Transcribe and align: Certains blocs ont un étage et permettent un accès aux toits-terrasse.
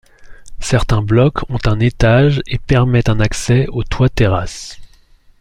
Certains 0.59 1.03
blocs 1.03 1.47
ont 1.51 1.59
un 1.65 1.79
étage 1.79 2.41
et 2.47 2.57
permettent 2.57 3.07
un 3.09 3.19
accès 3.19 3.67
aux 3.67 3.83
toits-terrasse. 3.83 4.79